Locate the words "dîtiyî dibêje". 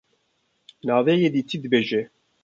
1.35-2.01